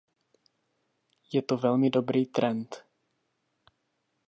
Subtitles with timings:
[1.33, 2.83] Je to velmi dobrý trend.